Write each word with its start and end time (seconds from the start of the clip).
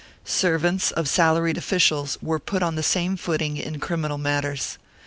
Servants 0.25 0.89
of 0.89 1.07
salaried 1.07 1.59
officials 1.59 2.17
were 2.23 2.39
put 2.39 2.63
on 2.63 2.73
the 2.73 2.81
same 2.81 3.15
footing 3.15 3.55
in 3.57 3.79
criminal 3.79 4.17
matters. 4.17 4.79